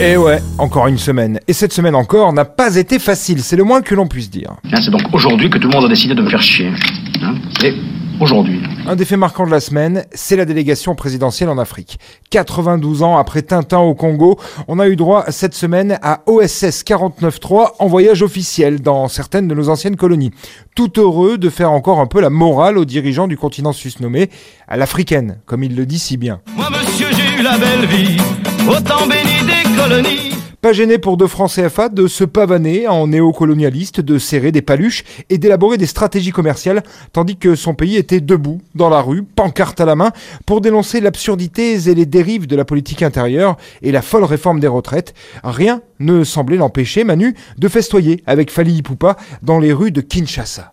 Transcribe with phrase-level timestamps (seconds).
[0.00, 1.40] Et ouais, encore une semaine.
[1.48, 4.54] Et cette semaine encore n'a pas été facile, c'est le moins que l'on puisse dire.
[4.72, 6.70] Hein, c'est donc aujourd'hui que tout le monde a décidé de me faire chier.
[7.20, 7.34] Hein.
[7.64, 7.74] Et
[8.20, 8.62] aujourd'hui.
[8.86, 11.98] Un des faits marquants de la semaine, c'est la délégation présidentielle en Afrique.
[12.30, 14.38] 92 ans après Tintin au Congo,
[14.68, 19.54] on a eu droit cette semaine à OSS 49.3 en voyage officiel dans certaines de
[19.54, 20.30] nos anciennes colonies.
[20.76, 24.30] Tout heureux de faire encore un peu la morale aux dirigeants du continent susnommé,
[24.68, 26.40] à l'africaine, comme il le dit si bien.
[26.56, 28.16] Moi monsieur j'ai eu la belle vie,
[28.68, 30.38] autant béni des colonies.
[30.60, 35.04] Pas gêné pour deux francs CFA de se pavaner en néocolonialiste, de serrer des paluches
[35.30, 39.80] et d'élaborer des stratégies commerciales, tandis que son pays était debout, dans la rue, pancarte
[39.80, 40.10] à la main,
[40.46, 44.66] pour dénoncer l'absurdité et les dérives de la politique intérieure et la folle réforme des
[44.66, 45.14] retraites.
[45.44, 50.72] Rien ne semblait l'empêcher, Manu, de festoyer avec Fali Ipupa dans les rues de Kinshasa.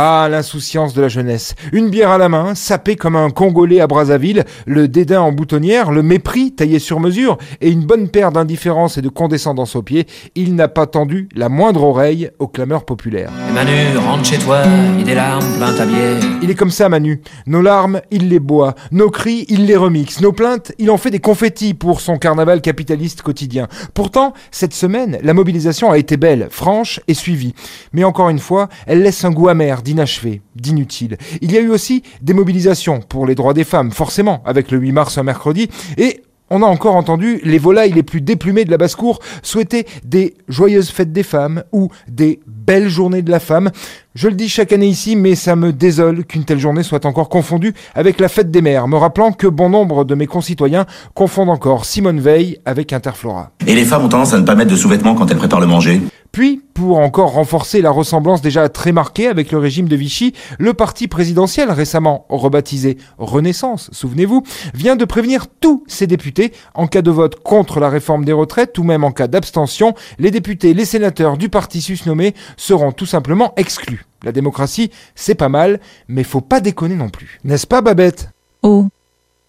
[0.00, 1.56] Ah, l'insouciance de la jeunesse.
[1.72, 5.90] Une bière à la main, sapé comme un Congolais à Brazzaville, le dédain en boutonnière,
[5.90, 10.06] le mépris taillé sur mesure et une bonne paire d'indifférence et de condescendance aux pieds,
[10.36, 13.32] il n'a pas tendu la moindre oreille aux clameurs populaires.
[13.52, 14.62] Manu, rentre chez toi,
[15.00, 16.20] il des larmes plein ta bière.
[16.42, 17.20] Il est comme ça, Manu.
[17.48, 18.76] Nos larmes, il les boit.
[18.92, 20.20] Nos cris, il les remixe.
[20.20, 23.66] Nos plaintes, il en fait des confettis pour son carnaval capitaliste quotidien.
[23.94, 27.56] Pourtant, cette semaine, la mobilisation a été belle, franche et suivie.
[27.92, 31.16] Mais encore une fois, elle laisse un goût amer d'inachevé, d'inutile.
[31.40, 34.78] Il y a eu aussi des mobilisations pour les droits des femmes, forcément, avec le
[34.78, 38.70] 8 mars un mercredi, et on a encore entendu les volailles les plus déplumées de
[38.70, 43.70] la basse-cour souhaiter des joyeuses fêtes des femmes ou des belles journées de la femme.
[44.14, 47.30] Je le dis chaque année ici, mais ça me désole qu'une telle journée soit encore
[47.30, 51.48] confondue avec la fête des mères, me rappelant que bon nombre de mes concitoyens confondent
[51.48, 53.52] encore Simone Veil avec Interflora.
[53.66, 55.66] Et les femmes ont tendance à ne pas mettre de sous-vêtements quand elles préparent le
[55.66, 56.02] manger.
[56.30, 60.74] Puis, pour encore renforcer la ressemblance déjà très marquée avec le régime de Vichy, le
[60.74, 67.10] parti présidentiel récemment rebaptisé Renaissance, souvenez-vous, vient de prévenir tous ses députés en cas de
[67.10, 71.38] vote contre la réforme des retraites ou même en cas d'abstention, les députés, les sénateurs
[71.38, 74.04] du parti susnommé seront tout simplement exclus.
[74.22, 77.40] La démocratie, c'est pas mal, mais faut pas déconner non plus.
[77.44, 78.28] N'est-ce pas Babette?
[78.62, 78.88] Oh.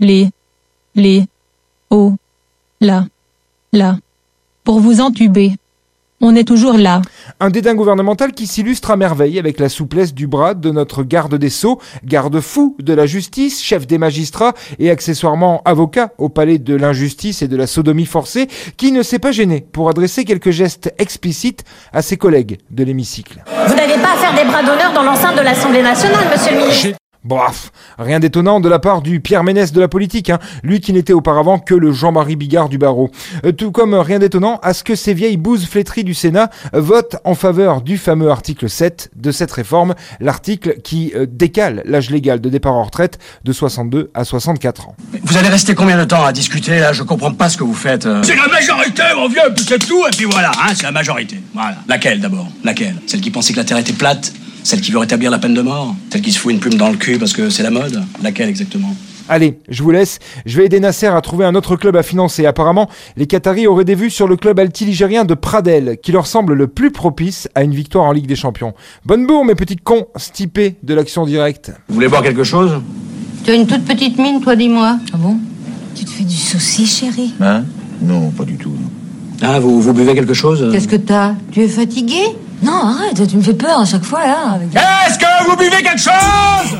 [0.00, 0.30] Les.
[0.96, 1.26] Les.
[1.90, 2.14] Oh.
[2.80, 3.06] Là.
[3.72, 3.98] Là.
[4.64, 5.52] Pour vous entuber.
[6.26, 7.02] On est toujours là.
[7.38, 11.34] Un dédain gouvernemental qui s'illustre à merveille avec la souplesse du bras de notre garde
[11.34, 16.74] des Sceaux, garde-fou de la justice, chef des magistrats et accessoirement avocat au palais de
[16.74, 18.48] l'injustice et de la sodomie forcée,
[18.78, 21.62] qui ne s'est pas gêné pour adresser quelques gestes explicites
[21.92, 23.44] à ses collègues de l'hémicycle.
[23.66, 26.60] Vous n'avez pas à faire des bras d'honneur dans l'enceinte de l'Assemblée nationale, monsieur le
[26.62, 27.03] ministre.
[27.24, 30.92] Bref, rien d'étonnant de la part du Pierre Ménès de la politique, hein, lui qui
[30.92, 33.10] n'était auparavant que le Jean-Marie Bigard du barreau.
[33.46, 37.16] Euh, tout comme rien d'étonnant à ce que ces vieilles bouses flétries du Sénat votent
[37.24, 42.40] en faveur du fameux article 7 de cette réforme, l'article qui euh, décale l'âge légal
[42.42, 44.96] de départ en retraite de 62 à 64 ans.
[45.22, 46.92] Vous allez rester combien de temps à discuter là?
[46.92, 48.04] Je comprends pas ce que vous faites.
[48.04, 48.22] euh.
[48.22, 51.40] C'est la majorité, mon vieux, puis c'est tout, et puis voilà, hein, c'est la majorité.
[51.54, 51.76] Voilà.
[51.88, 52.48] Laquelle d'abord?
[52.64, 52.96] Laquelle?
[53.06, 54.32] Celle qui pensait que la Terre était plate
[54.64, 56.88] Celle qui veut rétablir la peine de mort Celle qui se fout une plume dans
[56.90, 58.94] le cul parce que c'est la mode Laquelle exactement?
[59.28, 60.18] Allez, je vous laisse.
[60.44, 62.44] Je vais aider Nasser à trouver un autre club à financer.
[62.44, 66.52] Apparemment, les Qataris auraient des vues sur le club altiligérien de Pradel, qui leur semble
[66.52, 68.74] le plus propice à une victoire en Ligue des Champions.
[69.06, 71.72] Bonne bourre, mes petites cons, stipés de l'action directe.
[71.88, 72.72] Vous voulez boire quelque chose?
[73.44, 74.98] Tu as une toute petite mine, toi, dis-moi.
[75.14, 75.38] Ah bon?
[75.94, 77.64] Tu te fais du souci, chérie Hein?
[78.02, 78.74] Non, pas du tout.
[79.40, 80.68] Ah, vous, vous buvez quelque chose?
[80.70, 81.32] Qu'est-ce que t'as?
[81.50, 82.20] Tu es fatigué?
[82.62, 84.52] Non, arrête, tu me fais peur à chaque fois, là.
[84.54, 86.78] avec- Est-ce que vous buvez quelque chose?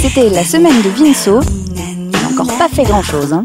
[0.00, 1.40] C'était la semaine de Vinceau.
[1.74, 3.32] Il n'a encore pas fait grand-chose.
[3.32, 3.44] Hein.